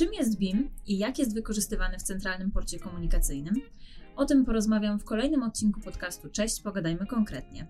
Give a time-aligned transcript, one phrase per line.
[0.00, 3.54] Czym jest BIM i jak jest wykorzystywany w Centralnym Porcie Komunikacyjnym?
[4.16, 7.66] O tym porozmawiam w kolejnym odcinku podcastu Cześć, pogadajmy konkretnie.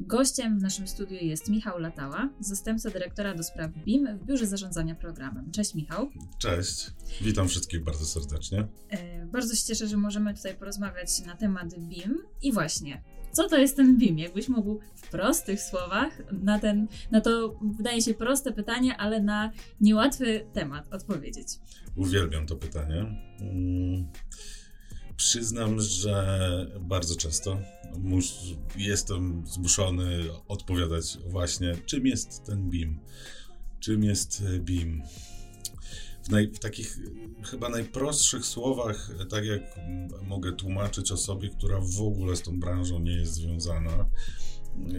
[0.00, 4.94] Gościem w naszym studiu jest Michał Latała, zastępca dyrektora do spraw BIM w Biurze Zarządzania
[4.94, 5.50] Programem.
[5.50, 6.10] Cześć Michał.
[6.38, 6.90] Cześć,
[7.20, 8.68] witam wszystkich bardzo serdecznie.
[8.90, 12.18] E, bardzo się cieszę, że możemy tutaj porozmawiać na temat BIM.
[12.42, 13.02] I właśnie,
[13.34, 14.18] co to jest ten BIM?
[14.18, 19.50] Jakbyś mógł w prostych słowach na, ten, na to, wydaje się, proste pytanie, ale na
[19.80, 21.48] niełatwy temat odpowiedzieć.
[21.96, 23.06] Uwielbiam to pytanie.
[23.40, 24.06] Mm,
[25.16, 27.58] przyznam, że bardzo często
[28.76, 33.00] jestem zmuszony odpowiadać właśnie, czym jest ten BIM.
[33.80, 35.02] Czym jest BIM?
[36.24, 36.98] W, naj, w, takich
[37.42, 39.62] chyba najprostszych słowach, tak jak
[40.22, 44.06] mogę tłumaczyć osobie, która w ogóle z tą branżą nie jest związana,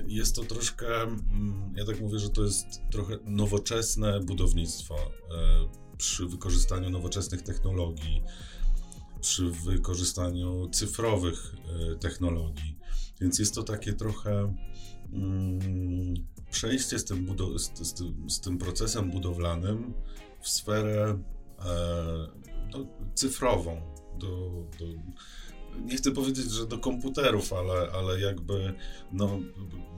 [0.07, 0.87] jest to troszkę,
[1.75, 5.07] ja tak mówię, że to jest trochę nowoczesne budownictwo e,
[5.97, 8.23] przy wykorzystaniu nowoczesnych technologii,
[9.21, 11.55] przy wykorzystaniu cyfrowych
[11.93, 12.77] e, technologii.
[13.21, 14.55] Więc jest to takie trochę
[15.13, 16.13] mm,
[16.51, 19.93] przejście z tym, z, z, z tym procesem budowlanym
[20.45, 21.19] w sferę
[21.59, 21.65] e,
[22.71, 23.81] no, cyfrową,
[24.19, 24.27] do,
[24.79, 24.85] do,
[25.85, 28.73] nie chcę powiedzieć, że do komputerów, ale, ale jakby
[29.11, 29.39] no,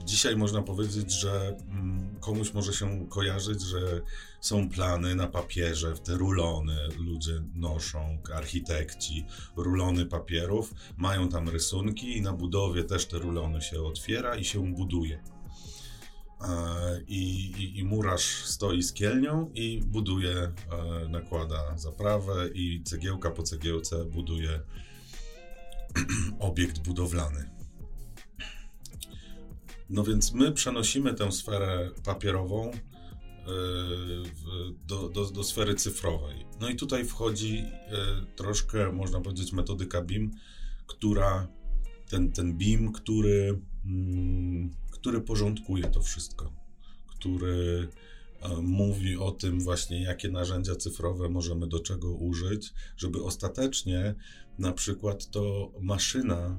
[0.04, 4.00] dzisiaj można powiedzieć, że mm, komuś może się kojarzyć, że
[4.40, 9.26] są plany na papierze, te rulony ludzie noszą, architekci,
[9.56, 14.74] rulony papierów, mają tam rysunki i na budowie też te rulony się otwiera i się
[14.74, 15.22] buduje.
[16.40, 20.52] E, I, i, i, murarz stoi z kielnią i buduje, e,
[21.08, 24.60] nakłada zaprawę i cegiełka po cegiełce buduje
[26.38, 27.50] obiekt budowlany.
[29.90, 32.78] No więc my przenosimy tę sferę papierową e,
[34.86, 36.46] do, do, do sfery cyfrowej.
[36.60, 37.64] No i tutaj wchodzi
[38.36, 40.30] troszkę, można powiedzieć, metodyka BIM,
[40.86, 41.48] która,
[42.08, 46.52] ten, ten BIM, który mm, który porządkuje to wszystko,
[47.06, 47.88] który
[48.40, 54.14] e, mówi o tym właśnie, jakie narzędzia cyfrowe możemy do czego użyć, żeby ostatecznie
[54.58, 56.58] na przykład to maszyna e,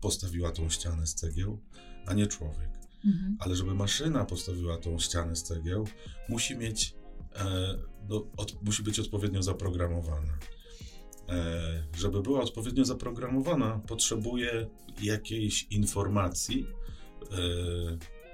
[0.00, 1.58] postawiła tą ścianę z cegieł,
[2.06, 2.70] a nie człowiek.
[3.04, 3.36] Mhm.
[3.40, 5.88] Ale żeby maszyna postawiła tą ścianę z cegieł,
[6.28, 6.94] musi mieć,
[7.34, 7.44] e,
[8.08, 10.38] no, od, musi być odpowiednio zaprogramowana.
[11.28, 14.66] E, żeby była odpowiednio zaprogramowana, potrzebuje
[15.02, 16.66] jakiejś informacji,
[17.22, 17.36] e,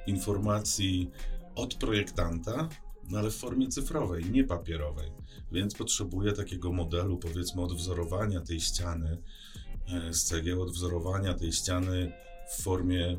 [0.07, 1.11] informacji
[1.55, 2.69] od projektanta,
[3.11, 5.11] no ale w formie cyfrowej, nie papierowej.
[5.53, 9.19] Więc potrzebuje takiego modelu, powiedzmy, odwzorowania tej ściany
[9.89, 12.13] e, z cegieł, odwzorowania tej ściany
[12.59, 13.17] w formie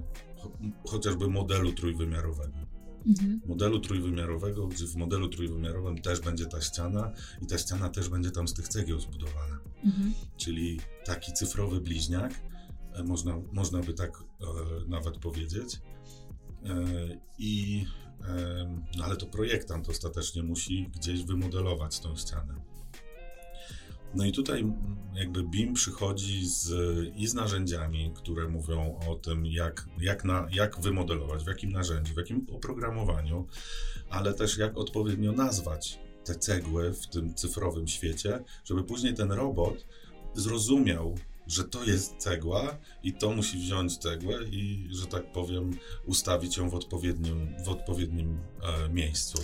[0.88, 2.73] chociażby modelu trójwymiarowego.
[3.08, 3.42] Mhm.
[3.46, 8.32] Modelu trójwymiarowego, gdzie w modelu trójwymiarowym też będzie ta ściana i ta ściana też będzie
[8.32, 9.60] tam z tych cegieł zbudowana.
[9.86, 10.14] Mhm.
[10.38, 12.34] Czyli taki cyfrowy bliźniak,
[12.94, 14.46] e, można, można by tak e,
[14.90, 15.82] nawet powiedzieć.
[16.66, 16.86] E,
[17.38, 17.86] I,
[18.22, 22.73] e, no ale to projektant ostatecznie musi gdzieś wymodelować tą ścianę.
[24.16, 24.66] No i tutaj
[25.16, 26.72] jakby BIM przychodzi z,
[27.16, 32.14] i z narzędziami, które mówią o tym, jak, jak, na, jak wymodelować, w jakim narzędziu,
[32.14, 33.48] w jakim oprogramowaniu,
[34.10, 39.86] ale też jak odpowiednio nazwać te cegły w tym cyfrowym świecie, żeby później ten robot
[40.34, 41.16] zrozumiał,
[41.48, 46.70] że to jest cegła i to musi wziąć cegłę i, że tak powiem, ustawić ją
[46.70, 49.38] w odpowiednim, w odpowiednim e, miejscu.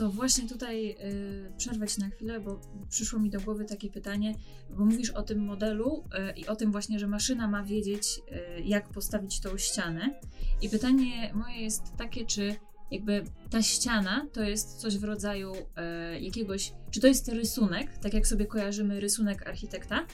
[0.00, 4.34] To właśnie tutaj y, przerwać na chwilę, bo przyszło mi do głowy takie pytanie,
[4.70, 6.04] bo mówisz o tym modelu
[6.36, 8.20] y, i o tym właśnie, że maszyna ma wiedzieć,
[8.58, 10.20] y, jak postawić tą ścianę.
[10.62, 12.56] I pytanie moje jest takie, czy
[12.90, 18.14] jakby ta ściana to jest coś w rodzaju y, jakiegoś, czy to jest rysunek, tak
[18.14, 20.06] jak sobie kojarzymy rysunek architekta,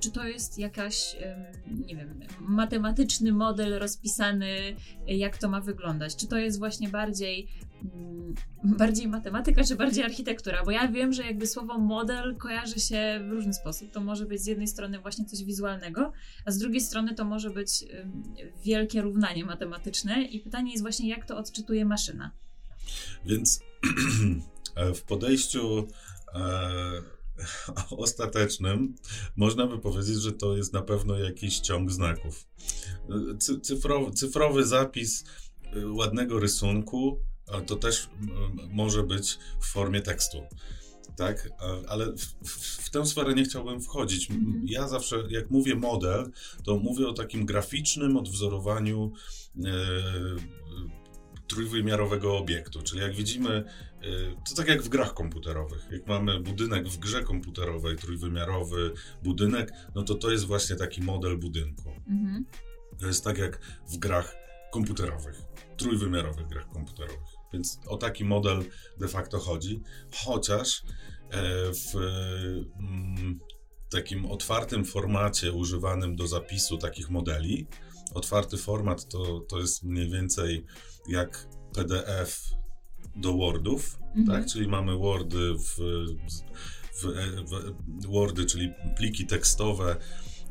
[0.00, 1.16] czy to jest jakaś,
[1.86, 6.16] nie wiem, matematyczny model rozpisany, jak to ma wyglądać?
[6.16, 7.48] Czy to jest właśnie bardziej
[7.94, 8.34] Mm,
[8.78, 10.64] bardziej matematyka czy bardziej architektura?
[10.64, 13.90] Bo ja wiem, że jakby słowo model kojarzy się w różny sposób.
[13.90, 16.12] To może być z jednej strony właśnie coś wizualnego,
[16.44, 17.84] a z drugiej strony to może być
[18.64, 22.30] wielkie równanie matematyczne i pytanie jest właśnie, jak to odczytuje maszyna.
[23.24, 23.60] Więc
[24.94, 25.88] w podejściu
[26.34, 26.40] e,
[27.90, 28.94] ostatecznym
[29.36, 32.46] można by powiedzieć, że to jest na pewno jakiś ciąg znaków.
[33.62, 35.24] Cyfrowy, cyfrowy zapis
[35.76, 37.20] y, ładnego rysunku
[37.66, 38.08] to też
[38.70, 40.42] może być w formie tekstu.
[41.16, 41.48] Tak,
[41.88, 42.48] ale w,
[42.84, 44.30] w, tę sferę nie chciałbym wchodzić.
[44.30, 44.62] Mhm.
[44.64, 46.30] Ja zawsze, jak mówię model,
[46.64, 49.12] to mówię o takim graficznym odwzorowaniu
[49.56, 49.70] e,
[51.46, 52.82] trójwymiarowego obiektu.
[52.82, 53.64] Czyli jak widzimy,
[54.48, 55.88] to tak jak w grach komputerowych.
[55.90, 58.92] Jak mamy budynek w grze komputerowej, trójwymiarowy
[59.22, 61.90] budynek, no to to jest właśnie taki model budynku.
[62.08, 62.44] Mhm.
[63.00, 64.36] To jest tak jak w grach
[64.72, 65.42] komputerowych,
[65.76, 67.36] trójwymiarowych grach komputerowych.
[67.52, 68.64] Więc o taki model
[68.98, 69.82] de facto chodzi,
[70.14, 70.82] chociaż
[71.30, 71.42] e,
[71.72, 71.96] w
[72.80, 73.38] mm,
[73.90, 77.66] takim otwartym formacie używanym do zapisu takich modeli,
[78.14, 80.64] otwarty format to, to jest mniej więcej
[81.08, 82.40] jak PDF
[83.16, 84.26] do Wordów, mhm.
[84.26, 84.52] tak?
[84.52, 85.76] Czyli mamy Wordy w,
[86.92, 87.04] w,
[87.46, 89.96] w, Wordy, czyli pliki tekstowe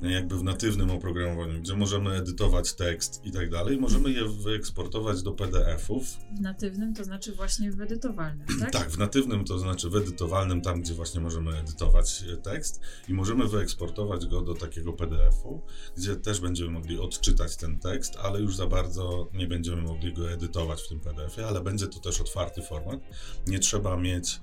[0.01, 5.31] jakby w natywnym oprogramowaniu, gdzie możemy edytować tekst i tak dalej, możemy je wyeksportować do
[5.31, 6.18] PDF-ów.
[6.38, 8.71] W natywnym to znaczy właśnie w edytowalnym, tak?
[8.71, 13.13] tak, w natywnym to znaczy w edytowalnym, tam gdzie właśnie możemy edytować e, tekst i
[13.13, 15.62] możemy wyeksportować go do takiego PDF-u,
[15.97, 20.31] gdzie też będziemy mogli odczytać ten tekst, ale już za bardzo nie będziemy mogli go
[20.31, 23.00] edytować w tym PDF-ie, ale będzie to też otwarty format.
[23.47, 24.39] Nie trzeba mieć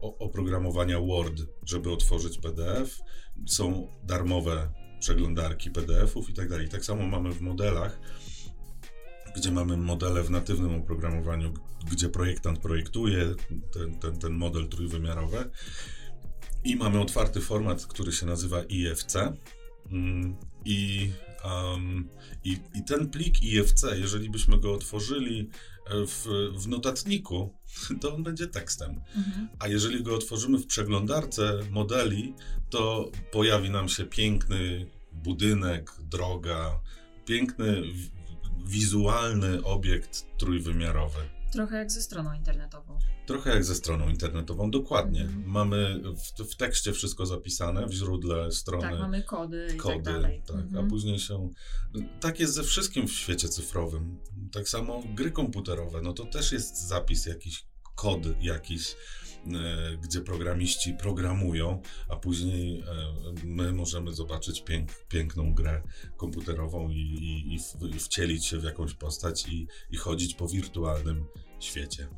[0.00, 3.00] oprogramowania Word, żeby otworzyć PDF
[3.46, 6.68] są darmowe przeglądarki PDF-ów i tak dalej.
[6.68, 8.00] Tak samo mamy w modelach,
[9.36, 11.54] gdzie mamy modele w natywnym oprogramowaniu,
[11.90, 13.34] gdzie projektant projektuje
[13.72, 15.50] ten, ten, ten model trójwymiarowy.
[16.64, 19.14] I mamy otwarty format, który się nazywa IFC.
[20.64, 21.10] I,
[21.44, 22.08] um,
[22.44, 25.50] i, I ten plik IFC, jeżeli byśmy go otworzyli
[25.90, 26.26] w,
[26.58, 27.54] w notatniku,
[28.00, 29.00] to on będzie tekstem.
[29.16, 29.48] Mhm.
[29.58, 32.34] A jeżeli go otworzymy w przeglądarce modeli,
[32.70, 36.80] to pojawi nam się piękny budynek, droga,
[37.24, 37.82] piękny
[38.66, 41.37] wizualny obiekt trójwymiarowy.
[41.52, 42.98] Trochę jak ze stroną internetową.
[43.26, 45.22] Trochę jak ze stroną internetową, dokładnie.
[45.22, 45.44] Mhm.
[45.46, 46.00] Mamy
[46.38, 48.82] w, w, tekście wszystko zapisane, w źródle strony.
[48.82, 50.42] Tak, mamy kody, kody i tak dalej.
[50.46, 50.86] Tak, mhm.
[50.86, 51.50] A później się.
[52.20, 54.18] Tak jest ze wszystkim w świecie cyfrowym.
[54.52, 57.66] Tak samo gry komputerowe, no to też jest zapis jakiś
[57.98, 58.96] kod jakiś,
[60.02, 62.84] gdzie programiści programują, a później e,
[63.44, 65.82] my możemy zobaczyć pięk, piękną grę
[66.16, 70.48] komputerową i, i, i, w, i wcielić się w jakąś postać i, i chodzić po
[70.48, 71.24] wirtualnym
[71.60, 72.08] świecie.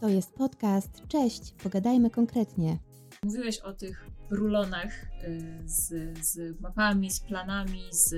[0.00, 1.02] To jest podcast.
[1.08, 2.78] Cześć, pogadajmy konkretnie.
[3.22, 8.12] Mówiłeś o tych rulonach y, z, z mapami, z planami, z,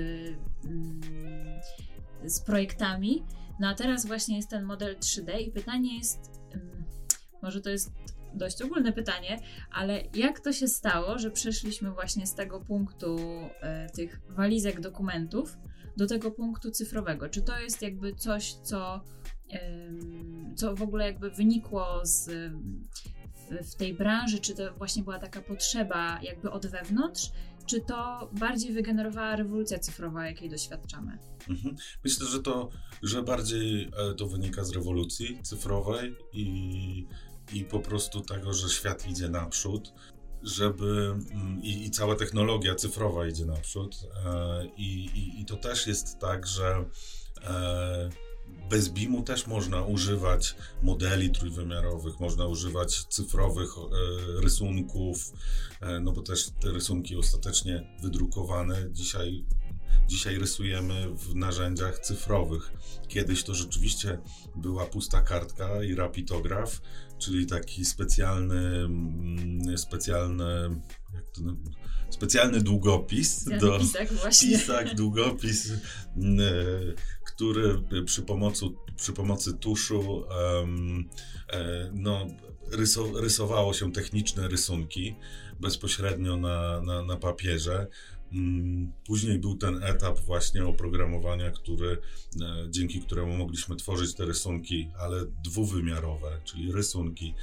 [0.65, 1.01] mm,
[2.25, 3.23] z projektami.
[3.59, 6.19] No a teraz właśnie jest ten model 3D i pytanie jest,
[7.41, 7.91] może to jest
[8.33, 9.39] dość ogólne pytanie,
[9.71, 13.17] ale jak to się stało, że przeszliśmy właśnie z tego punktu
[13.61, 15.57] e, tych walizek dokumentów
[15.97, 17.29] do tego punktu cyfrowego?
[17.29, 19.01] Czy to jest jakby coś, co,
[20.55, 22.29] co w ogóle jakby wynikło z,
[23.33, 27.31] w, w tej branży, czy to właśnie była taka potrzeba jakby od wewnątrz,
[27.67, 31.17] czy to bardziej wygenerowała rewolucja cyfrowa, jakiej doświadczamy?
[31.49, 31.75] Mhm.
[32.03, 32.69] Myślę, że to,
[33.03, 37.07] że bardziej e, to wynika z rewolucji cyfrowej i,
[37.53, 39.93] i po prostu tego, że świat idzie naprzód,
[40.43, 43.95] żeby mm, i, i cała technologia cyfrowa idzie naprzód.
[44.25, 46.85] E, I, i, I to też jest tak, że
[47.43, 48.09] e,
[48.69, 55.33] bez BIM-u też można używać modeli trójwymiarowych, można używać cyfrowych e, rysunków,
[55.81, 59.45] e, no bo też te rysunki ostatecznie wydrukowane dzisiaj,
[60.07, 62.71] dzisiaj rysujemy w narzędziach cyfrowych.
[63.07, 64.19] Kiedyś to rzeczywiście
[64.55, 66.81] była pusta kartka i rapitograf,
[67.17, 70.81] czyli taki specjalny, mm, specjalny,
[71.33, 71.41] to
[72.09, 74.49] specjalny długopis do pisak, właśnie.
[74.57, 75.71] pisak, długopis,
[77.37, 78.65] który przy, pomocy,
[78.95, 80.25] przy pomocy tuszu
[80.59, 81.09] um,
[81.93, 82.27] no,
[82.71, 85.15] ryso, rysowało się techniczne rysunki
[85.59, 87.87] bezpośrednio na, na, na papierze.
[88.33, 91.97] Mm, później był ten etap właśnie oprogramowania, który,
[92.41, 97.33] e, dzięki któremu mogliśmy tworzyć te rysunki, ale dwuwymiarowe, czyli rysunki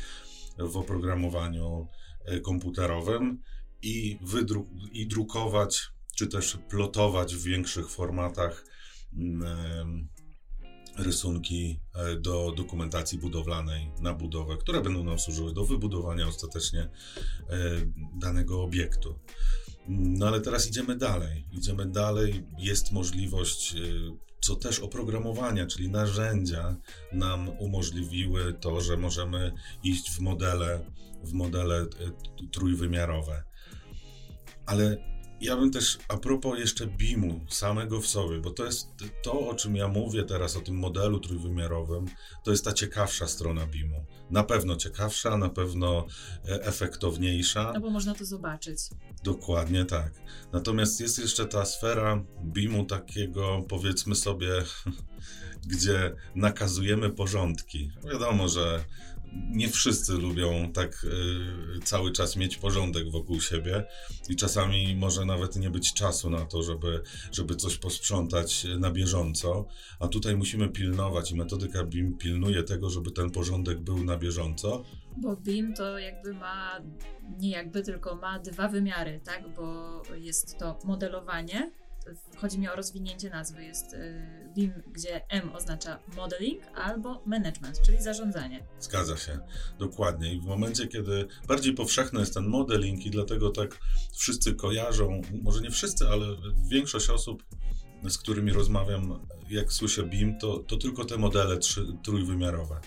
[0.59, 1.89] w oprogramowaniu
[2.25, 3.43] e, komputerowym
[3.83, 8.74] i, wydruk- i drukować, czy też plotować w większych formatach
[10.97, 16.91] rysunki e, do dokumentacji budowlanej na budowę, które będą nam służyły do wybudowania ostatecznie e,
[18.21, 19.19] danego obiektu.
[19.89, 21.45] No ale teraz idziemy dalej.
[21.53, 22.45] Idziemy dalej.
[22.59, 23.79] Jest możliwość, e,
[24.41, 26.77] co też oprogramowania, czyli narzędzia
[27.13, 29.53] nam umożliwiły to, że możemy
[29.85, 30.91] iść w modele,
[31.23, 31.87] w modele
[32.53, 33.45] trójwymiarowe.
[34.67, 35.14] Ale
[35.45, 38.89] ja bym też, a propos jeszcze BIM-u samego w sobie, bo to jest
[39.23, 42.07] to, o czym ja mówię teraz, o tym modelu trójwymiarowym,
[42.45, 44.05] to jest ta ciekawsza strona BIM-u.
[44.31, 46.07] Na pewno ciekawsza, na pewno
[46.49, 47.73] e, efektowniejsza.
[47.75, 48.79] No bo można to zobaczyć.
[49.25, 50.13] Dokładnie tak.
[50.53, 54.49] Natomiast jest jeszcze ta sfera BIM-u takiego, powiedzmy sobie,
[55.73, 57.91] gdzie nakazujemy porządki.
[58.13, 58.85] Wiadomo, że
[59.35, 61.05] nie wszyscy lubią tak
[61.77, 63.85] y, cały czas mieć porządek wokół siebie
[64.29, 69.67] i czasami może nawet nie być czasu na to, żeby, żeby coś posprzątać na bieżąco,
[70.01, 74.85] a tutaj musimy pilnować i metodyka BIM pilnuje tego, żeby ten porządek był na bieżąco.
[75.17, 76.81] Bo BIM to jakby ma,
[77.39, 79.55] nie jakby, tylko ma dwa wymiary, tak?
[79.57, 81.71] Bo jest to modelowanie,
[82.37, 88.03] chodzi mi o rozwinięcie nazwy, jest y, BIM, gdzie M oznacza modeling albo management, czyli
[88.03, 88.67] zarządzanie.
[88.81, 89.39] Zgadza się,
[89.79, 90.35] dokładnie.
[90.35, 93.79] I w momencie, kiedy bardziej powszechny jest ten modeling i dlatego tak
[94.17, 96.27] wszyscy kojarzą, może nie wszyscy, ale
[96.69, 97.45] większość osób,
[98.09, 102.81] z którymi rozmawiam, jak słyszę BIM, to, to tylko te modele trzy, trójwymiarowe.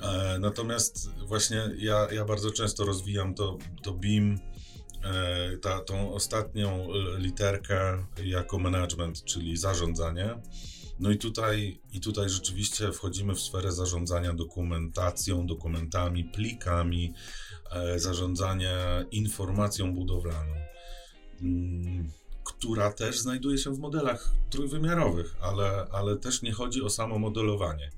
[0.00, 4.38] E, natomiast właśnie ja, ja bardzo często rozwijam to, to BIM
[5.62, 10.38] ta, tą ostatnią e, literkę jako management, czyli zarządzanie.
[11.00, 17.14] No i tutaj, i tutaj rzeczywiście wchodzimy w sferę zarządzania dokumentacją, dokumentami, plikami,
[17.72, 20.54] e, zarządzania informacją budowlaną,
[21.42, 22.10] mm,
[22.44, 27.90] która też znajduje się w modelach trójwymiarowych, ale, ale też nie chodzi o samo modelowanie.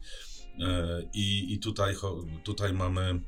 [1.15, 1.95] I, i tutaj,
[2.45, 3.21] tutaj mamy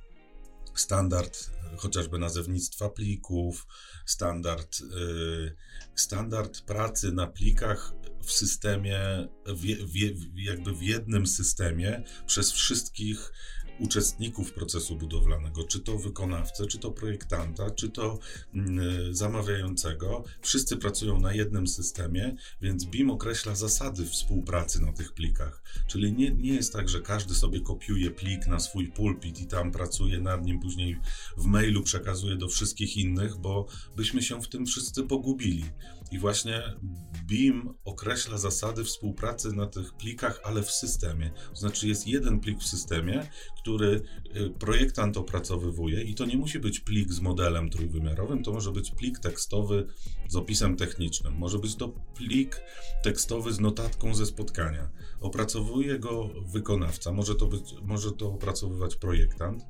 [0.75, 3.67] standard chociażby nazewnictwa plików,
[4.07, 5.57] standard, y,
[5.95, 9.61] standard pracy na plikach w systemie, w,
[9.93, 13.33] w, jakby w jednym systemie przez wszystkich
[13.80, 18.18] uczestników procesu budowlanego, czy to wykonawcę, czy to projektanta, czy to
[18.54, 20.25] mm, zamawiającego.
[20.40, 25.62] Wszyscy pracują na jednym systemie, więc BIM określa zasady współpracy na tych plikach.
[25.87, 29.72] Czyli nie, nie jest tak, że każdy sobie kopiuje plik na swój pulpit i tam
[29.72, 31.00] pracuje nad nim, później
[31.37, 35.64] w mailu przekazuje do wszystkich innych, bo byśmy się w tym wszyscy pogubili.
[36.11, 36.62] I właśnie
[37.26, 41.31] BIM określa zasady współpracy na tych plikach, ale w systemie.
[41.50, 43.29] To znaczy jest jeden plik w systemie,
[43.62, 44.02] który
[44.37, 48.90] y, projektant opracowywuje i to nie musi być plik z modelem trójwymiarowym, to może być
[48.90, 49.87] plik tekstowy
[50.29, 52.62] z opisem technicznym, może być to plik
[53.02, 54.90] tekstowy z notatką ze spotkania.
[55.21, 59.62] Opracowuje go wykonawca, może to, być, może to opracowywać projektant.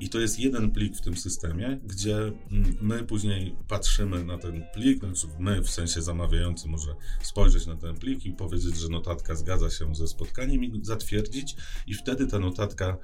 [0.00, 4.64] I to jest jeden plik w tym systemie, gdzie mm, my później patrzymy na ten
[4.74, 9.34] plik, znaczy my w sensie zamawiający może spojrzeć na ten plik i powiedzieć, że notatka
[9.34, 12.96] zgadza się ze spotkaniem i zatwierdzić, i wtedy ta notatka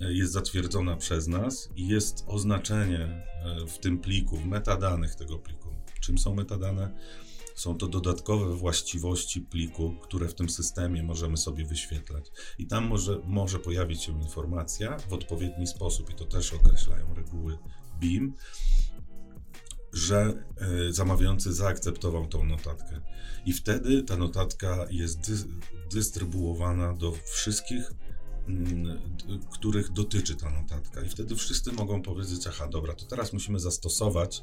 [0.00, 5.38] e, jest zatwierdzona przez nas i jest oznaczenie e, w tym pliku, w metadanych tego
[5.38, 5.68] pliku.
[6.00, 6.90] Czym są metadane?
[7.60, 12.30] Są to dodatkowe właściwości pliku, które w tym systemie możemy sobie wyświetlać.
[12.58, 17.58] I tam może, może pojawić się informacja w odpowiedni sposób, i to też określają reguły
[17.98, 18.34] BIM,
[19.92, 20.44] że
[20.88, 23.00] y, zamawiający zaakceptował tą notatkę.
[23.46, 25.36] I wtedy ta notatka jest dy,
[25.92, 27.94] dystrybuowana do wszystkich, y,
[29.52, 31.02] których dotyczy ta notatka.
[31.02, 34.42] I wtedy wszyscy mogą powiedzieć: Aha, dobra, to teraz musimy zastosować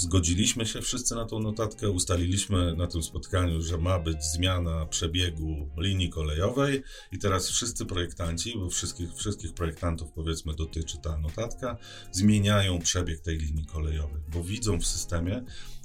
[0.00, 5.68] Zgodziliśmy się wszyscy na tą notatkę, ustaliliśmy na tym spotkaniu, że ma być zmiana przebiegu
[5.76, 11.76] linii kolejowej i teraz wszyscy projektanci, bo wszystkich, wszystkich projektantów powiedzmy dotyczy ta notatka,
[12.12, 15.44] zmieniają przebieg tej linii kolejowej, bo widzą w systemie,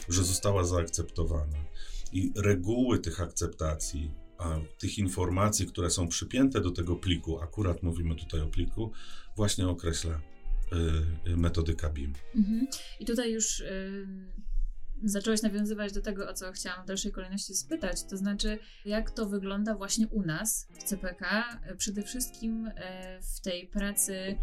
[0.09, 1.57] że została zaakceptowana.
[2.11, 8.15] I reguły tych akceptacji, a tych informacji, które są przypięte do tego pliku, akurat mówimy
[8.15, 8.91] tutaj o pliku,
[9.35, 10.21] właśnie określa
[11.25, 12.13] metodyka BIM.
[12.35, 12.67] Mhm.
[12.99, 14.07] I tutaj już y,
[15.03, 19.25] zacząłeś nawiązywać do tego, o co chciałam w dalszej kolejności spytać, to znaczy, jak to
[19.25, 21.43] wygląda właśnie u nas w CPK,
[21.77, 22.71] przede wszystkim
[23.35, 24.37] w tej pracy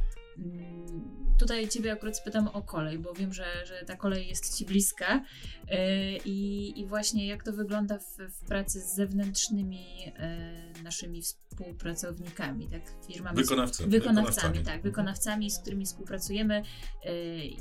[1.39, 5.25] tutaj Ciebie akurat spytam o kolej, bo wiem, że, że ta kolej jest Ci bliska
[5.69, 5.77] yy,
[6.25, 12.83] i, i właśnie jak to wygląda w, w pracy z zewnętrznymi yy, naszymi współpracownikami, tak?
[13.07, 14.83] Firmami, Wykonawcy, wykonawcami, wykonawcami, tak, mhm.
[14.83, 16.62] wykonawcami, z którymi współpracujemy,
[17.05, 17.12] yy,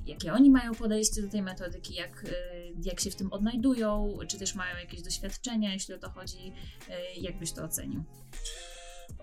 [0.06, 2.26] jakie oni mają podejście do tej metodyki, jak,
[2.84, 6.54] jak się w tym odnajdują, czy też mają jakieś doświadczenia, jeśli o to chodzi,
[7.18, 8.04] jak byś to ocenił?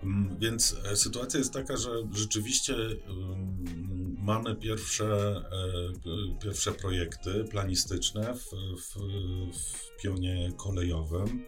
[0.03, 5.35] Mm, więc e, sytuacja jest taka, że rzeczywiście um, mamy pierwsze,
[6.35, 8.45] e, pierwsze projekty planistyczne w,
[8.81, 8.95] w,
[9.59, 11.45] w pionie kolejowym.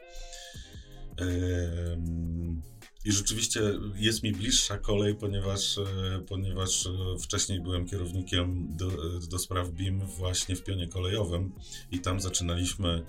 [3.06, 3.62] I rzeczywiście
[3.96, 5.84] jest mi bliższa kolej, ponieważ, e,
[6.28, 6.90] ponieważ
[7.22, 11.52] wcześniej byłem kierownikiem do, do spraw BIM właśnie w pionie kolejowym
[11.92, 13.06] i tam zaczynaliśmy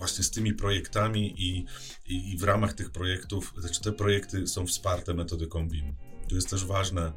[0.00, 1.64] właśnie z tymi projektami i,
[2.06, 5.94] i, i, w ramach tych projektów, znaczy te projekty są wsparte metodyką BIM.
[6.28, 7.12] Tu jest też ważne,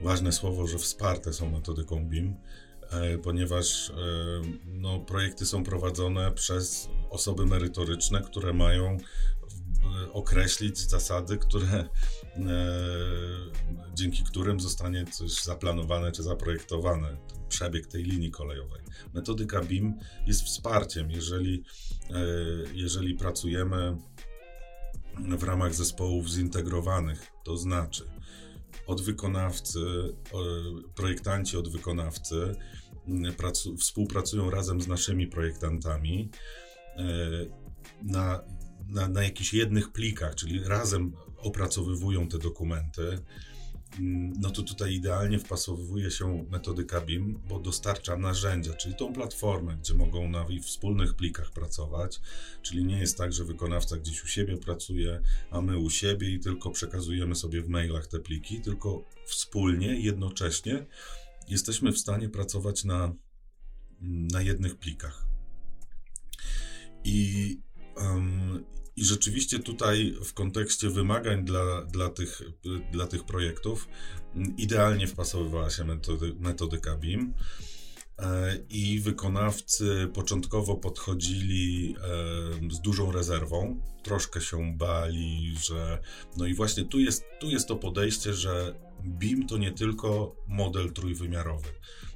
[0.00, 2.34] ważne słowo, że wsparte są metodyką BIM,
[2.90, 3.94] E, ponieważ e,
[4.66, 8.96] no, projekty są prowadzone przez osoby merytoryczne, które mają
[10.12, 11.88] określić zasady, które, e,
[13.94, 17.16] dzięki którym zostanie coś zaplanowane czy zaprojektowane,
[17.48, 18.82] przebieg tej linii kolejowej.
[19.14, 19.94] Metodyka BIM
[20.26, 21.64] jest wsparciem, jeżeli,
[22.74, 23.96] jeżeli pracujemy
[25.18, 28.04] w ramach zespołów zintegrowanych, to znaczy
[28.86, 29.80] od wykonawcy,
[30.94, 32.54] projektanci od wykonawcy
[33.36, 36.30] pracu, współpracują razem z naszymi projektantami
[36.96, 37.04] e,
[38.02, 38.42] na,
[38.88, 43.18] na, na jakichś jednych plikach, czyli razem opracowywują te dokumenty,
[43.98, 49.76] mm, no to tutaj idealnie wpasowuje się metodyka BIM, bo dostarcza narzędzia, czyli tą platformę,
[49.76, 52.20] gdzie mogą na wspólnych plikach pracować,
[52.62, 56.40] czyli nie jest tak, że wykonawca gdzieś u siebie pracuje, a my u siebie i
[56.40, 60.86] tylko przekazujemy sobie w mailach te pliki, tylko wspólnie, jednocześnie
[61.48, 63.12] jesteśmy w stanie pracować na,
[64.00, 65.26] na jednych plikach.
[67.04, 67.58] I,
[67.96, 68.64] um,
[69.00, 72.42] I rzeczywiście tutaj w kontekście wymagań dla, dla, tych,
[72.92, 73.88] dla tych projektów
[74.56, 77.34] idealnie wpasowywała się metody, metodyka BIM.
[78.18, 81.96] E, I wykonawcy początkowo podchodzili
[82.70, 85.98] z dużą rezerwą, troszkę się bali, że.
[86.36, 90.92] No i właśnie tu jest, tu jest to podejście, że BIM to nie tylko model
[90.92, 91.68] trójwymiarowy,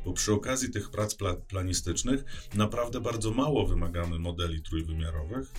[0.04, 5.52] bo przy okazji tych prac pla planistycznych naprawdę bardzo mało wymagamy modeli trójwymiarowych,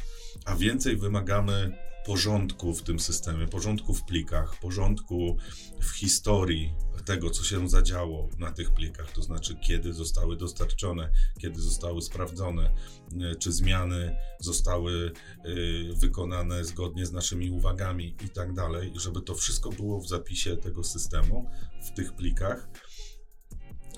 [0.45, 5.37] a więcej wymagamy porządku w tym systemie, porządku w plikach, porządku
[5.81, 6.73] w historii
[7.05, 12.73] tego, co się zadziało na tych plikach, to znaczy kiedy zostały dostarczone, kiedy zostały sprawdzone,
[13.21, 15.49] e, czy zmiany zostały e,
[15.93, 20.83] wykonane zgodnie z naszymi uwagami i tak dalej, żeby to wszystko było w zapisie tego
[20.83, 21.49] systemu,
[21.81, 22.69] w tych plikach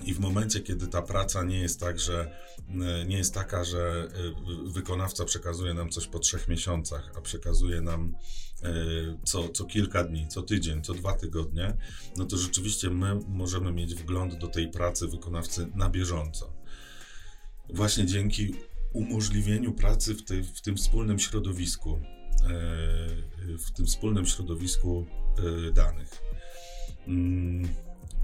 [0.04, 2.30] i w momencie, kiedy ta praca nie jest tak, że
[2.68, 7.80] e, nie jest taka, że e, wykonawca przekazuje nam coś po trzech miesiącach, a przekazuje
[7.80, 8.14] nam
[8.62, 8.70] e,
[9.24, 11.76] co, co kilka dni, co tydzień, co dwa tygodnie,
[12.16, 16.52] no to rzeczywiście my możemy mieć wgląd do tej pracy wykonawcy na bieżąco.
[17.74, 18.54] Właśnie dzięki
[18.92, 22.00] umożliwieniu pracy w, tej, w tym wspólnym środowisku,
[23.66, 25.06] w tym wspólnym środowisku
[25.74, 26.22] danych.
[27.06, 27.68] Mm,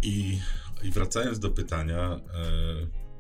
[0.03, 0.39] I
[0.85, 3.15] i wracając do pytania, e,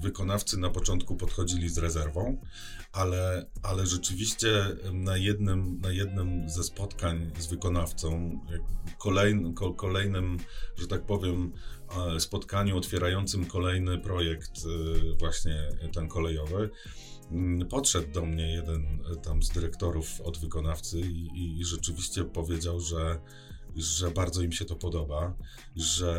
[0.00, 2.36] wykonawcy na początku podchodzili z rezerwą,
[2.92, 4.48] ale, ale rzeczywiście
[4.92, 8.40] na jednym, na jednym ze spotkań z wykonawcą,
[8.98, 10.38] kolejnym, kolejnym,
[10.76, 11.52] że tak powiem,
[12.16, 16.70] e, spotkaniu otwierającym kolejny projekt, e, właśnie ten kolejowy,
[17.70, 23.18] podszedł do mnie jeden tam z dyrektorów od wykonawcy i, i rzeczywiście powiedział, że
[23.76, 25.34] że bardzo im się to podoba,
[25.76, 26.14] że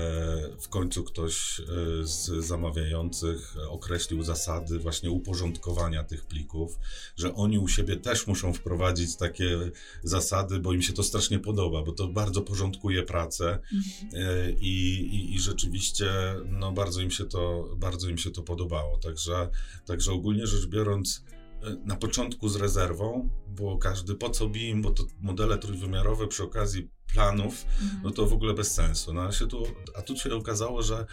[0.60, 1.64] w końcu ktoś e,
[2.04, 6.80] z zamawiających określił zasady właśnie uporządkowania tych plików,
[7.18, 9.58] że oni u siebie też muszą wprowadzić takie
[10.04, 13.60] zasady, bo im się to strasznie podoba, bo to bardzo porządkuje pracę
[14.14, 16.06] e, i, i, i rzeczywiście
[16.46, 18.98] no, bardzo, im się to, bardzo im się to podobało.
[18.98, 19.50] Także,
[19.86, 21.24] także ogólnie rzecz biorąc,
[21.86, 26.90] na początku z rezerwą, bo każdy po co BIM, bo to modele trójwymiarowe przy okazji
[27.14, 28.02] planów, mhm.
[28.04, 29.14] no to w ogóle bez sensu.
[29.14, 29.64] No, a, się tu,
[29.98, 31.06] a tu się okazało, że,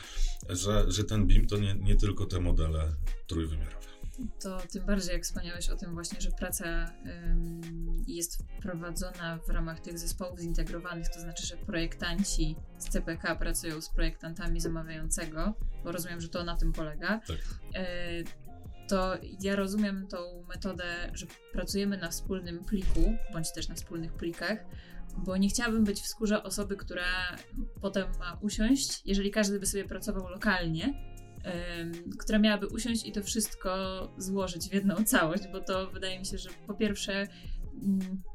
[0.49, 2.93] że, że ten BIM to nie, nie tylko te modele
[3.27, 3.93] trójwymiarowe.
[4.41, 7.61] To tym bardziej jak wspomniałeś o tym właśnie, że praca ym,
[8.07, 13.91] jest prowadzona w ramach tych zespołów zintegrowanych, to znaczy, że projektanci z CPK pracują z
[13.91, 17.21] projektantami zamawiającego, bo rozumiem, że to na tym polega.
[17.27, 17.37] Tak.
[17.37, 18.25] Y,
[18.88, 20.16] to ja rozumiem tą
[20.49, 24.59] metodę, że pracujemy na wspólnym pliku, bądź też na wspólnych plikach,
[25.16, 27.37] bo nie chciałabym być w skórze osoby, która
[27.81, 30.95] potem ma usiąść, jeżeli każdy by sobie pracował lokalnie,
[32.18, 33.73] która miałaby usiąść i to wszystko
[34.18, 37.27] złożyć w jedną całość, bo to wydaje mi się, że po pierwsze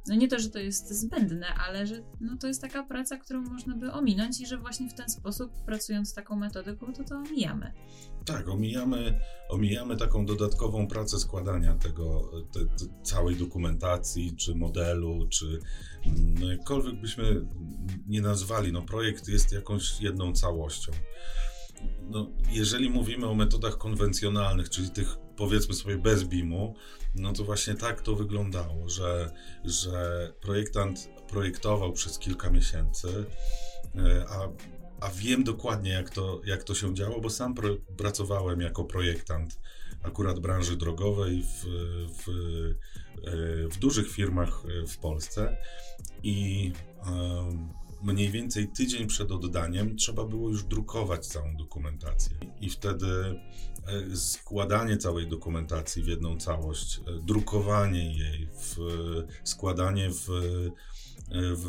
[0.08, 3.42] no nie to, że to jest zbędne, ale że no to jest taka praca, którą
[3.42, 7.74] można by ominąć i że właśnie w ten sposób, pracując taką metodyką, to to omijamy.
[8.26, 9.20] Tak, omijamy,
[9.50, 15.60] omijamy taką dodatkową pracę składania tego, te, te całej dokumentacji, czy modelu, czy
[16.40, 17.46] no jakkolwiek byśmy
[18.08, 20.92] nie nazwali, no projekt jest jakąś jedną całością.
[22.02, 26.76] No, jeżeli mówimy o metodach konwencjonalnych, czyli tych powiedzmy sobie bez BIM-u,
[27.16, 29.32] no to właśnie tak to wyglądało, że,
[29.66, 33.26] że projektant projektował przez kilka miesięcy,
[33.96, 34.50] e, a,
[35.06, 39.60] a wiem dokładnie, jak to, jak to się działo, bo sam pro, pracowałem jako projektant
[40.04, 41.66] akurat branży drogowej w,
[42.24, 42.30] w,
[43.28, 45.58] e, w dużych firmach w Polsce
[46.24, 46.72] i
[48.02, 52.38] mniej więcej tydzień przed oddaniem trzeba było już drukować całą dokumentację.
[52.62, 53.36] I wtedy e,
[54.16, 58.78] składanie całej dokumentacji w jedną całość, e, drukowanie jej, w,
[59.44, 60.30] składanie w
[61.32, 61.66] w,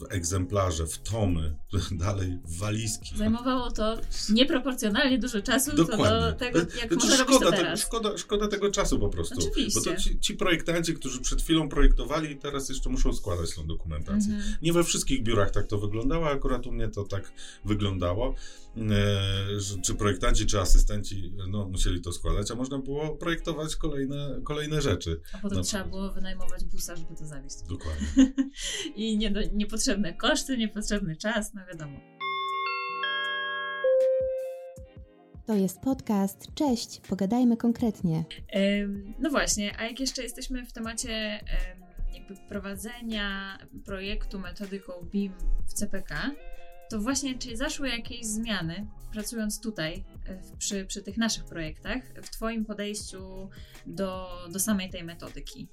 [0.00, 1.56] w egzemplarze, w tomy,
[1.92, 3.16] dalej w walizki.
[3.16, 3.96] Zajmowało to
[4.30, 6.20] nieproporcjonalnie dużo czasu Dokładnie.
[6.20, 7.80] do tego, jak znaczy, może szkoda, to teraz.
[7.80, 9.38] Te, szkoda, szkoda tego czasu po prostu.
[9.38, 9.80] Oczywiście.
[9.80, 14.34] Bo to ci, ci, projektanci, którzy przed chwilą projektowali, teraz jeszcze muszą składać tą dokumentację.
[14.34, 14.54] Mhm.
[14.62, 17.32] Nie we wszystkich biurach tak to wyglądało, akurat u mnie to tak
[17.64, 18.34] wyglądało.
[18.76, 24.82] E, czy projektanci, czy asystenci no, musieli to składać, a można było projektować kolejne, kolejne
[24.82, 25.20] rzeczy.
[25.32, 27.56] A potem no, trzeba było wynajmować busa, żeby to zawieźć.
[27.68, 28.06] Dokładnie.
[28.96, 32.00] I nie, niepotrzebne koszty, niepotrzebny czas, no wiadomo.
[35.46, 36.54] To jest podcast.
[36.54, 38.24] Cześć, pogadajmy konkretnie.
[39.18, 41.40] No właśnie, a jak jeszcze jesteśmy w temacie
[42.14, 45.32] jakby prowadzenia projektu metodyką BIM
[45.66, 46.30] w CPK,
[46.90, 52.30] to właśnie czy zaszły jakieś zmiany, pracując tutaj e, przy, przy tych naszych projektach, w
[52.30, 53.48] Twoim podejściu
[53.86, 55.68] do, do samej tej metodyki?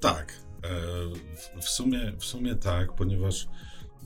[0.00, 0.32] Tak.
[0.62, 0.68] E,
[1.36, 3.48] w, w, sumie, w sumie tak, ponieważ,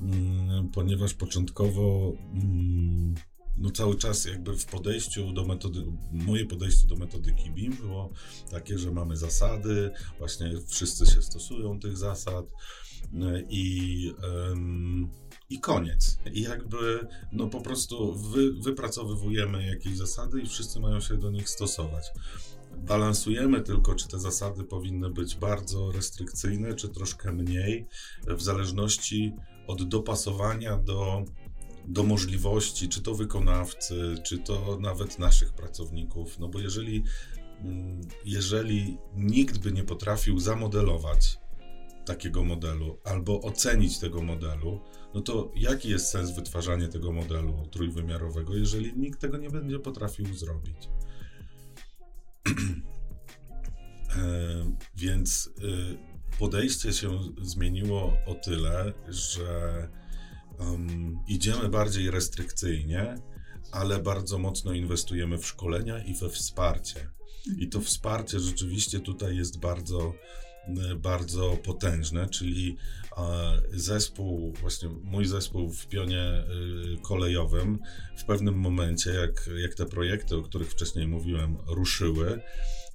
[0.00, 3.14] mm, ponieważ początkowo mm,
[3.58, 8.12] no cały czas jakby w podejściu do metody, moje podejście do metodyki BIM było
[8.50, 12.46] takie, że mamy zasady, właśnie wszyscy się stosują tych zasad
[13.14, 14.12] e, i
[15.50, 16.18] i koniec.
[16.32, 21.48] I jakby, no po prostu wy, wypracowywujemy jakieś zasady i wszyscy mają się do nich
[21.48, 22.04] stosować.
[22.76, 27.86] Balansujemy tylko, czy te zasady powinny być bardzo restrykcyjne, czy troszkę mniej,
[28.26, 29.32] w zależności
[29.66, 31.24] od dopasowania do,
[31.88, 36.38] do możliwości, czy to wykonawcy, czy to nawet naszych pracowników.
[36.38, 37.04] No bo jeżeli,
[37.60, 41.38] mm, jeżeli nikt by nie potrafił zamodelować
[42.04, 44.80] takiego modelu albo ocenić tego modelu,
[45.14, 50.34] no to jaki jest sens wytwarzania tego modelu trójwymiarowego, jeżeli nikt tego nie będzie potrafił
[50.34, 50.88] zrobić?
[54.16, 59.88] e, więc e, podejście się zmieniło o tyle, że
[60.58, 63.14] um, idziemy bardziej restrykcyjnie,
[63.72, 67.10] ale bardzo mocno inwestujemy w szkolenia i we wsparcie.
[67.58, 70.14] I to wsparcie rzeczywiście tutaj jest bardzo
[70.96, 72.76] bardzo potężne, czyli
[73.72, 76.44] zespół, właśnie mój zespół w pionie e,
[77.02, 77.78] kolejowym
[78.16, 82.40] w pewnym momencie, jak, jak te projekty, o których wcześniej mówiłem, ruszyły,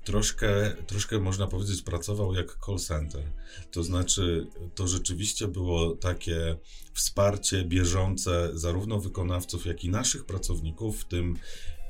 [0.03, 3.23] troszkę, troszkę można powiedzieć, pracował jak call center.
[3.71, 6.57] To znaczy, to rzeczywiście było takie
[6.93, 11.37] wsparcie bieżące zarówno wykonawców, jak i naszych pracowników, w tym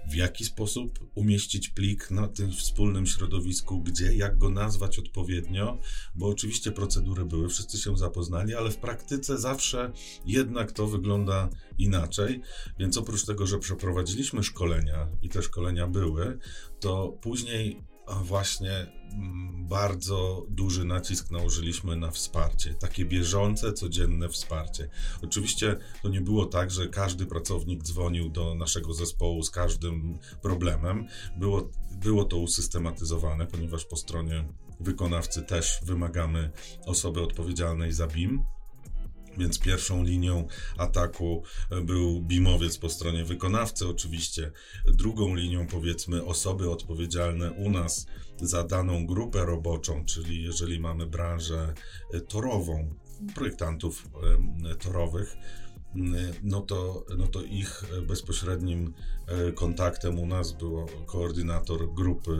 [0.08, 5.80] w jaki sposób umieścić plik na tym wspólnym środowisku, gdzie, jak go nazwać odpowiednio,
[6.16, 9.92] bo oczywiście procedury były, wszyscy się zapoznali, ale w praktyce zawsze
[10.26, 12.42] jednak to wygląda inaczej.
[12.80, 16.40] Więc oprócz tego, że przeprowadziliśmy szkolenia i te szkolenia były,
[16.80, 18.72] to później właśnie
[19.14, 24.90] mm, bardzo duży nacisk nałożyliśmy na wsparcie, takie bieżące, codzienne wsparcie.
[25.24, 31.08] Oczywiście to nie było tak, że każdy pracownik dzwonił do naszego zespołu z każdym problemem.
[31.38, 34.46] Było, było to usystematyzowane, ponieważ po stronie
[34.80, 36.52] wykonawcy też wymagamy
[36.86, 38.55] osoby odpowiedzialnej za BIM.
[39.38, 41.44] Więc pierwszą linią ataku
[41.84, 44.52] był bimowiec po stronie wykonawcy, oczywiście.
[44.86, 48.08] Drugą linią, powiedzmy, osoby odpowiedzialne u nas
[48.42, 51.74] za daną grupę roboczą, czyli jeżeli mamy branżę
[52.28, 52.96] torową,
[53.36, 54.10] projektantów
[54.80, 55.36] torowych,
[56.44, 58.94] no to, no to ich bezpośrednim
[59.28, 62.38] e, kontaktem u nas był koordynator grupy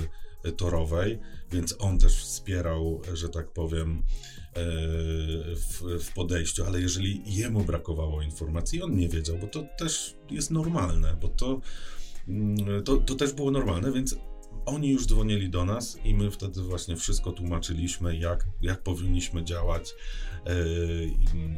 [0.58, 1.20] torowej,
[1.52, 8.22] więc on też wspierał, że tak powiem, E, w, w, podejściu, ale jeżeli jemu brakowało
[8.22, 11.62] informacji, on nie wiedział, bo to też jest normalne, bo to,
[12.28, 14.16] mm, to, to też było normalne, więc
[14.66, 19.94] oni już dzwonili do nas i my wtedy właśnie wszystko tłumaczyliśmy, jak, jak powinniśmy działać,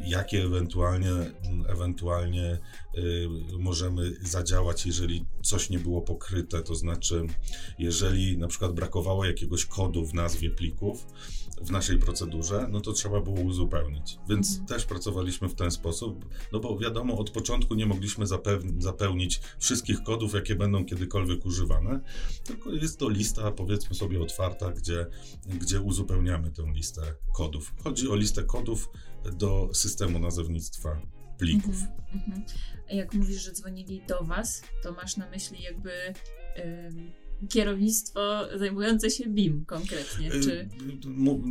[0.04, 1.10] jakie ewentualnie,
[1.68, 2.58] ewentualnie
[3.58, 7.26] możemy zadziałać, jeżeli coś nie było pokryte, to znaczy,
[7.78, 11.06] jeżeli na przykład brakowało jakiegoś kodu w nazwie plików
[11.62, 14.18] w naszej procedurze, no to trzeba było uzupełnić.
[14.28, 14.66] Więc mhm.
[14.66, 18.24] też pracowaliśmy w ten sposób, no bo wiadomo, od początku nie mogliśmy
[18.78, 22.00] zapełnić wszystkich kodów, jakie będą kiedykolwiek używane,
[22.44, 25.06] tylko jest to lista, powiedzmy sobie, otwarta, gdzie,
[25.46, 27.74] gdzie uzupełniamy tę listę kodów.
[27.84, 28.90] Chodzi o listę kodów
[29.32, 31.76] do systemu nazewnictwa plików.
[31.76, 32.44] Mhm, mhm.
[32.90, 35.90] Jak mówisz, że dzwonili do Was, to masz na myśli jakby
[37.48, 40.32] kierownictwo zajmujące się BIM konkretnie?
[40.34, 40.68] Y, czy...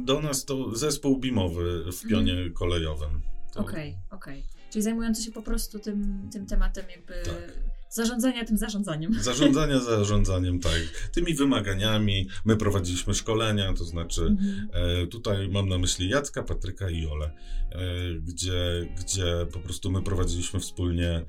[0.06, 2.10] Do nas to zespół BIMowy w mhm.
[2.10, 2.54] pionie mhm.
[2.54, 3.22] kolejowym.
[3.56, 3.98] Okej, okej.
[4.10, 4.44] Okay, okay.
[4.70, 7.77] Czyli zajmujący się po prostu tym, tym tematem jakby tak.
[7.90, 9.14] Zarządzania tym zarządzaniem.
[9.24, 11.10] Zarządzania zarządzaniem, tak.
[11.14, 12.28] Tymi wymaganiami.
[12.46, 14.70] My prowadziliśmy szkolenia, to znaczy mhm.
[14.74, 17.32] e, tutaj mam na myśli Jacka, Patryka i Jolę,
[17.72, 17.80] e,
[18.20, 21.26] gdzie, gdzie po prostu my prowadziliśmy wspólnie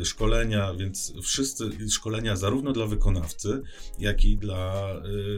[0.00, 3.62] e, szkolenia, więc wszyscy szkolenia zarówno dla wykonawcy,
[3.98, 4.94] jak i dla,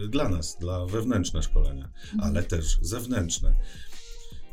[0.09, 2.20] dla nas, dla wewnętrzne szkolenia, mhm.
[2.20, 3.55] ale też zewnętrzne.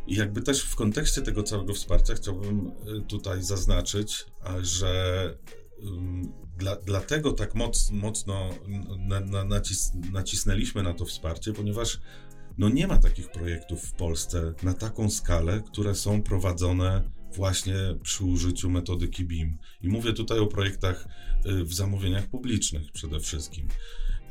[0.08, 4.26] I jakby też w kontekście tego całego wsparcia chciałbym y, tutaj zaznaczyć,
[4.62, 5.34] że
[6.58, 8.50] dla, dlatego tak moc, mocno
[8.98, 12.00] na, na, nacis, nacisnęliśmy na to wsparcie, ponieważ
[12.58, 17.04] no nie ma takich projektów w Polsce na taką skalę, które są prowadzone
[17.36, 19.58] właśnie przy użyciu metodyki BIM.
[19.82, 21.08] I mówię tutaj o projektach
[21.46, 23.68] y, w zamówieniach publicznych przede wszystkim.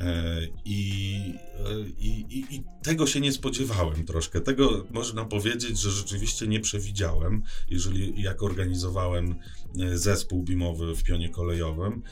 [0.01, 4.41] E, I, e, i, i, I, tego się nie spodziewałem troszkę.
[4.41, 9.35] Tego można powiedzieć, że rzeczywiście nie przewidziałem, jeżeli jak organizowałem
[9.81, 12.03] e, zespół BIMowy w pionie kolejowym,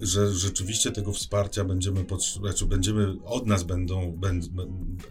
[0.00, 2.04] że rzeczywiście tego wsparcia będziemy,
[2.40, 4.20] znaczy będziemy od nas będą,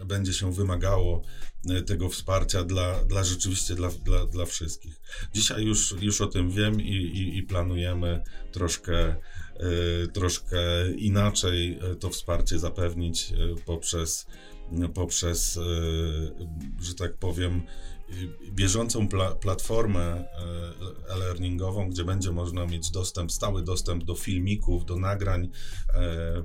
[0.06, 1.22] będzie się wymagało
[1.86, 5.00] tego wsparcia dla, dla rzeczywiście dla, dla, dla wszystkich.
[5.34, 9.16] Dzisiaj już, już o tym wiem i, i, i planujemy troszkę
[10.12, 10.58] troszkę
[10.96, 14.26] inaczej y, to wsparcie zapewnić y, poprzez,
[14.94, 15.58] poprzez
[16.80, 17.62] że tak powiem,
[18.50, 20.24] bieżącą pla platformę
[21.08, 25.50] e-learningową, gdzie będzie można mieć dostęp, stały dostęp do filmików, do nagrań
[25.94, 26.42] e,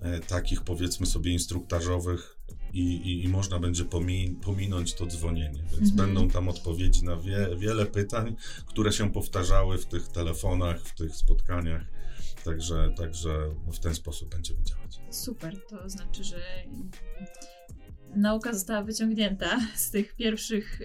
[0.00, 2.36] e, takich powiedzmy sobie instruktażowych
[2.72, 5.62] i, i, i można będzie pomin pominąć to dzwonienie.
[5.70, 5.96] Więc mhm.
[5.96, 11.16] będą tam odpowiedzi na wie wiele pytań, które się powtarzały w tych telefonach, w tych
[11.16, 11.95] spotkaniach.
[12.46, 15.00] Także, także w ten sposób będziemy działać.
[15.10, 16.38] Super, to znaczy, że
[18.16, 20.80] nauka została wyciągnięta z tych pierwszych,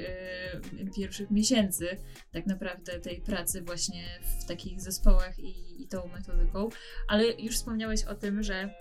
[0.74, 1.97] yy, pierwszych miesięcy
[2.32, 4.04] tak naprawdę tej pracy właśnie
[4.39, 6.69] w takich zespołach i, i tą metodyką,
[7.08, 8.74] ale już wspomniałeś o tym, że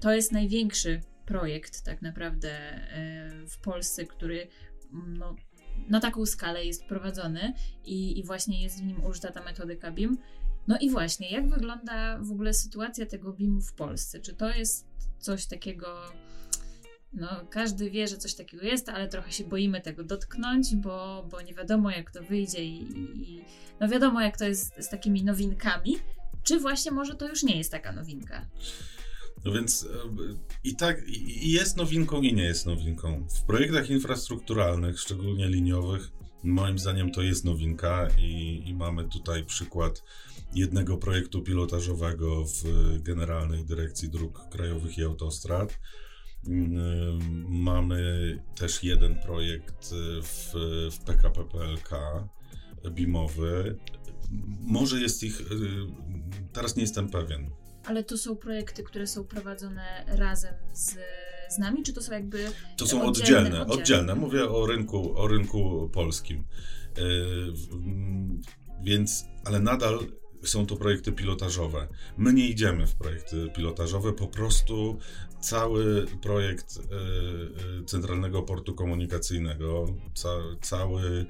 [0.00, 2.48] to jest największy projekt tak naprawdę
[3.40, 4.48] yy, w Polsce, który
[4.92, 5.36] no,
[5.88, 10.18] na taką skalę jest prowadzony i, i właśnie jest w nim użyta ta metodyka BIM.
[10.68, 14.20] No i właśnie, jak wygląda w ogóle sytuacja tego BIM-u w Polsce?
[14.20, 14.86] Czy to jest
[15.18, 15.86] coś takiego,
[17.12, 21.42] no każdy wie, że coś takiego jest, ale trochę się boimy tego dotknąć, bo, bo
[21.42, 22.82] nie wiadomo jak to wyjdzie i,
[23.16, 23.44] i
[23.80, 25.96] no wiadomo jak to jest z takimi nowinkami.
[26.42, 28.46] Czy właśnie może to już nie jest taka nowinka?
[29.44, 29.88] No więc e,
[30.64, 33.26] i tak i jest nowinką i nie jest nowinką.
[33.28, 36.10] W projektach infrastrukturalnych, szczególnie liniowych,
[36.42, 40.02] moim zdaniem to jest nowinka i, i mamy tutaj przykład
[40.54, 42.62] jednego projektu pilotażowego w
[43.02, 45.78] Generalnej Dyrekcji Dróg Krajowych i Autostrad.
[46.46, 49.90] Mm, mamy też jeden projekt
[50.22, 50.52] w,
[50.92, 51.90] w PKP PLK
[52.90, 53.78] BIMowy.
[54.60, 55.42] Może jest ich,
[56.52, 57.50] teraz nie jestem pewien.
[57.84, 60.96] Ale to są projekty, które są prowadzone razem z,
[61.48, 62.50] z nami, czy to są jakby.
[62.76, 63.66] To są oddzielne, oddzielne.
[63.66, 64.14] oddzielne.
[64.14, 66.44] Mówię o rynku, o rynku polskim.
[66.96, 67.52] Yy,
[68.82, 69.98] więc, ale nadal
[70.44, 71.88] są to projekty pilotażowe.
[72.16, 74.98] My nie idziemy w projekty pilotażowe, po prostu
[75.40, 80.28] cały projekt y, y, Centralnego Portu Komunikacyjnego, ca,
[80.60, 81.26] cały,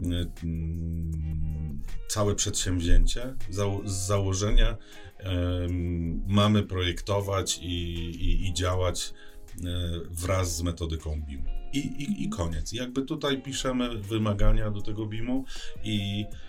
[0.00, 0.30] y,
[2.08, 3.34] całe przedsięwzięcie
[3.84, 4.76] z założenia
[6.26, 9.14] mamy projektować i, i, i działać
[10.10, 11.44] wraz z metodyką BIM.
[11.72, 12.72] I, i, I koniec.
[12.72, 15.44] Jakby tutaj piszemy wymagania do tego BIM-u
[15.84, 16.43] i E,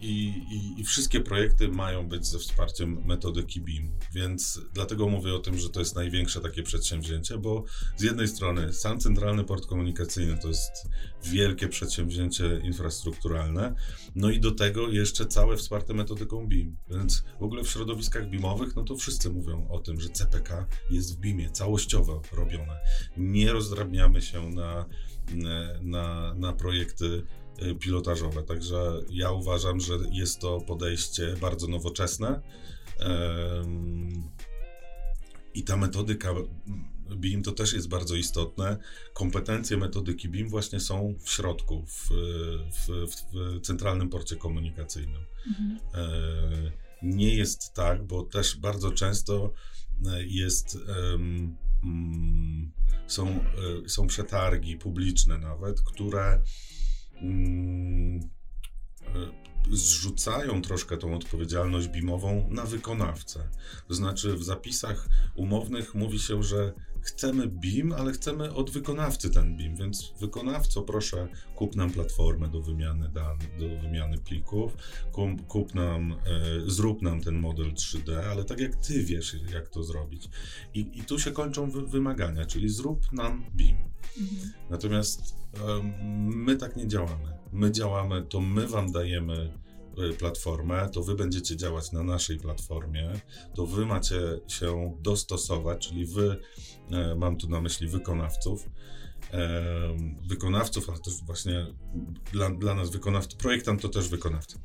[0.00, 5.38] I, i, I, wszystkie projekty mają być ze wsparciem metodyki BIM, więc dlatego mówię o
[5.38, 7.64] tym, że to jest największe takie przedsięwzięcie, bo
[7.96, 10.88] z jednej strony sam Centralny Port Komunikacyjny to jest
[11.24, 13.74] wielkie przedsięwzięcie infrastrukturalne,
[14.14, 18.76] no i do tego jeszcze całe wsparte metodyką BIM, więc w ogóle w środowiskach BIMowych,
[18.76, 22.80] no to wszyscy mówią o tym, że CPK jest w BIMie, całościowo robione,
[23.16, 24.86] nie rozdrabniane uzupełniamy się na,
[25.82, 27.22] na, na projekty
[27.80, 28.42] pilotażowe.
[28.42, 32.40] Także ja uważam, że jest to podejście bardzo nowoczesne.
[35.54, 36.34] I ta metodyka
[37.16, 38.76] BIM to też jest bardzo istotne.
[39.14, 42.08] Kompetencje metodyki BIM właśnie są w środku, w,
[42.72, 45.24] w, w centralnym porcie komunikacyjnym.
[45.46, 45.78] Mhm.
[45.94, 46.72] E,
[47.02, 49.52] nie jest tak, bo też bardzo często
[50.06, 50.78] e, jest.
[51.12, 51.56] Um,
[53.06, 56.42] są, e, są przetargi publiczne nawet, które
[59.70, 63.48] zrzucają troszkę tą odpowiedzialność BIM-ową na wykonawcę.
[63.88, 69.56] To znaczy w zapisach umownych mówi się, że chcemy BIM, ale chcemy od wykonawcy ten
[69.56, 74.76] BIM, więc wykonawco proszę kup nam platformę do wymiany danych, do wymiany plików,
[75.12, 76.16] kup, kup nam, e,
[76.66, 80.28] zrób nam ten model 3D, ale tak jak ty wiesz, jak to zrobić.
[80.74, 83.76] I, i tu się kończą wy, wymagania, czyli zrób nam BIM.
[84.20, 84.52] Mhm.
[84.70, 85.41] Natomiast e,
[86.24, 87.32] my tak nie działamy.
[87.52, 89.62] My działamy, to my wam dajemy
[89.98, 93.12] Y, platformę, to wy będziecie działać na naszej platformie,
[93.54, 96.36] to wy macie się dostosować, czyli wy,
[96.90, 98.68] e, mam tu na myśli wykonawców,
[99.32, 99.62] e,
[100.28, 101.66] wykonawców, ale też właśnie
[102.32, 104.58] dla, dla nas wykonawców, projektant to też wykonawca.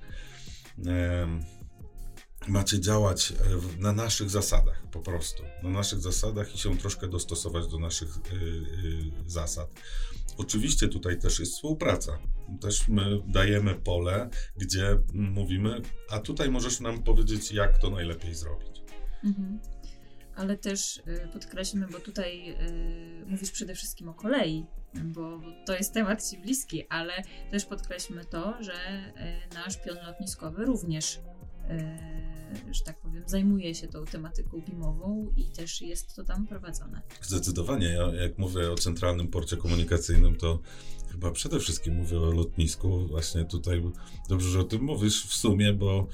[0.85, 1.27] E,
[2.47, 3.33] macie działać
[3.79, 5.43] na naszych zasadach, po prostu.
[5.63, 9.69] Na naszych zasadach i się troszkę dostosować do naszych y, y, zasad.
[10.37, 12.19] Oczywiście tutaj też jest współpraca.
[12.61, 18.81] Też my dajemy pole, gdzie mówimy, a tutaj możesz nam powiedzieć, jak to najlepiej zrobić.
[19.23, 19.59] Mhm.
[20.35, 25.93] Ale też y, podkreślmy, bo tutaj y, mówisz przede wszystkim o kolei, bo to jest
[25.93, 27.13] temat ci bliski, ale
[27.51, 28.73] też podkreślmy to, że
[29.51, 31.19] y, nasz pion lotniskowy również
[32.71, 37.01] że tak powiem, zajmuje się tą tematyką BIM-ową i też jest to tam prowadzone.
[37.21, 37.87] Zdecydowanie.
[37.87, 40.59] Ja jak mówię o centralnym porcie komunikacyjnym, to
[41.11, 43.07] chyba przede wszystkim mówię o lotnisku.
[43.07, 43.83] Właśnie tutaj
[44.29, 46.07] dobrze, że o tym mówisz w sumie, bo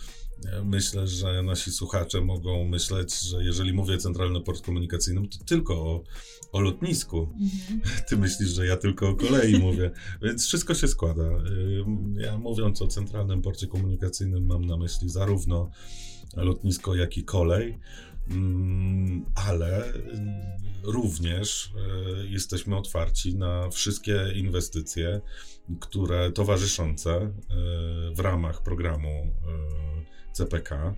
[0.64, 6.04] myślę, że nasi słuchacze mogą myśleć, że jeżeli mówię centralny port komunikacyjny, to tylko o,
[6.52, 7.34] o lotnisku.
[7.42, 7.82] Mhm.
[8.10, 11.30] Ty myślisz, że ja tylko o kolei mówię, więc wszystko się składa.
[12.16, 15.70] Ja mówiąc o centralnym porcie komunikacyjnym mam na myśli zarówno
[16.36, 17.80] lotnisko, jak i kolej.
[18.30, 19.94] Mm, ale
[20.84, 25.22] również e, jesteśmy otwarci na wszystkie inwestycje,
[25.80, 27.32] które towarzyszące e,
[28.16, 29.36] w ramach programu
[30.34, 30.96] CPK,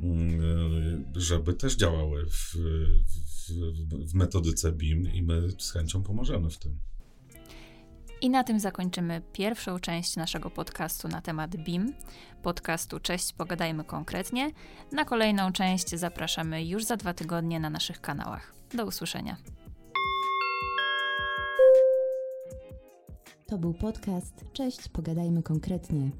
[0.00, 2.56] mm, żeby też działały w,
[3.06, 6.78] w, w metodyce BIM i my z chęcią pomożemy w tym.
[8.20, 11.94] I na tym zakończymy pierwszą część naszego podcastu na temat BIM.
[12.42, 14.50] Podcastu Cześć, pogadajmy konkretnie.
[14.92, 18.54] Na kolejną część zapraszamy już za dwa tygodnie na naszych kanałach.
[18.74, 19.36] Do usłyszenia.
[23.46, 26.10] To był podcast Cześć, pogadajmy konkretnie.